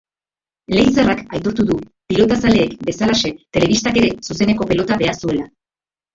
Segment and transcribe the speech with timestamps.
[0.75, 1.77] Leitzarrak aitortu du,
[2.13, 5.47] pilotazaleek bezalaxe, telebistak ere zuzeneko pelota behar zuela.